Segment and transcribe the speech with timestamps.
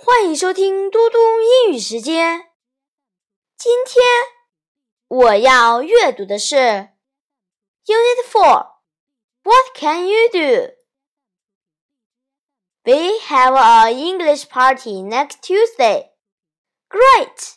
[0.00, 2.50] 欢迎收听嘟嘟英语时间。
[3.56, 4.04] 今天
[5.06, 6.56] 我要阅读的是
[7.84, 10.74] Unit Four。What can you do?
[12.84, 16.10] We have a English party next Tuesday.
[16.88, 17.56] Great!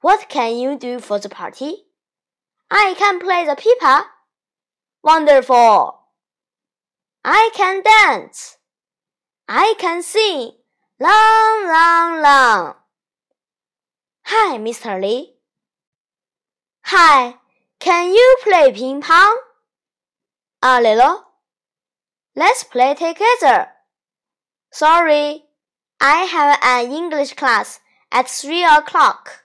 [0.00, 1.86] What can you do for the party?
[2.68, 4.06] I can play the pipa.
[5.02, 6.00] Wonderful!
[7.22, 8.58] I can dance.
[9.46, 10.52] I can sing.
[10.99, 12.73] Long, long, long.
[14.25, 14.99] Hi, Mr.
[14.99, 15.35] Lee.
[16.85, 17.35] Hi,
[17.79, 19.39] can you play ping pong?
[20.63, 21.23] A little.
[22.35, 23.67] Let's play together.
[24.71, 25.43] Sorry,
[26.01, 27.79] I have an English class
[28.11, 29.43] at three o'clock.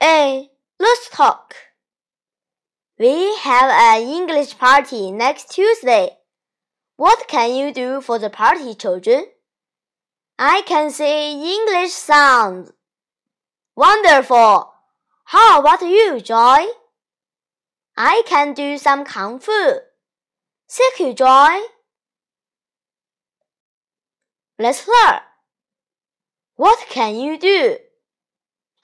[0.00, 0.50] A.
[0.78, 1.56] Let's talk.
[2.96, 6.18] We have an English party next Tuesday.
[7.02, 9.26] What can you do for the party, children?
[10.38, 12.70] I can sing English songs.
[13.74, 14.72] Wonderful!
[15.24, 16.68] How about you, John?
[17.96, 19.80] I can do some kung fu.
[20.70, 21.62] Thank you, John.
[24.60, 25.22] Let's learn.
[26.54, 27.78] What can you do?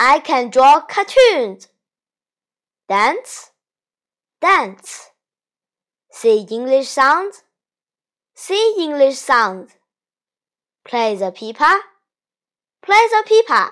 [0.00, 1.68] I can draw cartoons.
[2.88, 3.52] Dance,
[4.40, 5.10] dance.
[6.10, 7.44] Say English sounds.
[8.40, 9.72] Sing English songs.
[10.84, 11.80] Play the pipa.
[12.80, 13.70] Play the pipa.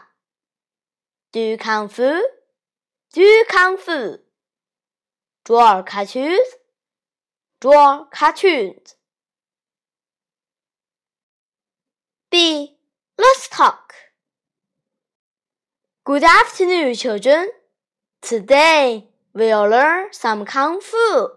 [1.33, 2.27] Do kung fu.
[3.13, 4.19] Do kung fu.
[5.45, 6.49] Draw cartoons.
[7.61, 8.97] Draw cartoons.
[12.33, 12.75] B.
[13.17, 13.95] Let's talk.
[16.05, 17.51] Good afternoon, children.
[18.21, 21.29] Today we'll learn some kung fu.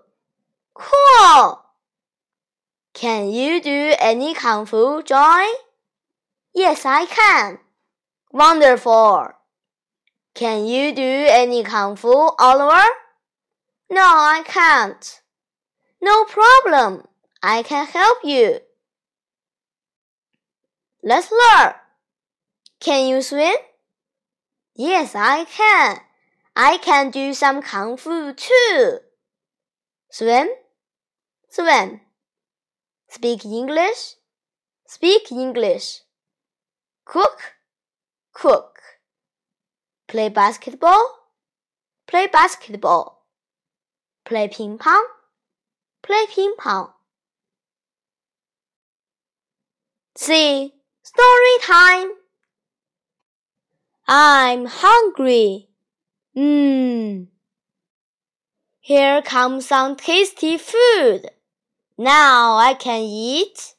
[0.73, 1.68] Cool!
[2.99, 5.47] Can you do any kung fu, John?
[6.53, 7.59] Yes, I can.
[8.33, 9.29] Wonderful.
[10.33, 12.89] Can you do any kung fu, Oliver?
[13.89, 15.21] No, I can't.
[16.01, 17.07] No problem.
[17.41, 18.59] I can help you.
[21.01, 21.75] Let's learn.
[22.81, 23.55] Can you swim?
[24.75, 25.99] Yes, I can.
[26.53, 28.97] I can do some kung fu too.
[30.09, 30.49] Swim,
[31.47, 32.01] swim.
[33.11, 34.15] Speak English,
[34.85, 36.01] speak English.
[37.05, 37.55] Cook,
[38.33, 38.79] cook.
[40.07, 41.17] Play basketball,
[42.05, 43.25] play basketball.
[44.25, 45.07] Play ping pong,
[46.03, 46.89] play ping pong.
[50.15, 50.73] C.
[51.01, 52.11] Story time.
[54.07, 55.69] I'm hungry.
[56.37, 57.27] Mmm.
[58.79, 61.31] Here comes some tasty food.
[62.01, 63.75] Now I can eat.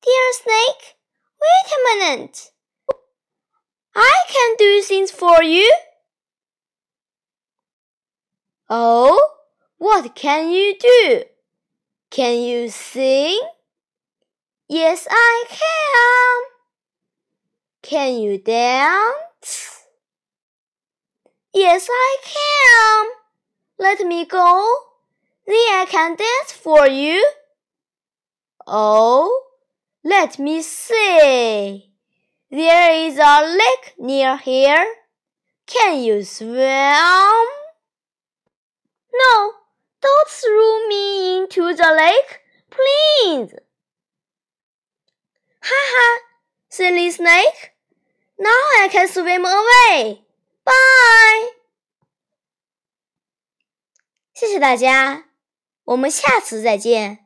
[0.00, 0.94] Dear Snake,
[1.42, 2.52] wait a minute.
[3.96, 5.68] I can do things for you.
[8.70, 9.30] Oh,
[9.76, 11.24] what can you do?
[12.10, 13.40] Can you sing?
[14.68, 16.44] Yes, I can.
[17.82, 19.82] Can you dance?
[21.52, 23.10] Yes, I can.
[23.80, 24.93] Let me go.
[25.45, 27.25] Then I can dance for you.
[28.67, 29.45] Oh,
[30.03, 31.91] let me see.
[32.51, 34.95] There is a lake near here.
[35.65, 37.45] Can you swim?
[39.13, 39.53] No,
[40.01, 43.53] don't throw me into the lake, please.
[45.61, 46.19] Ha ha,
[46.69, 47.73] silly snake.
[48.39, 50.23] Now I can swim away.
[50.63, 51.49] Bye.
[54.33, 55.25] 谢谢大家，
[55.84, 57.23] 我们下次再见。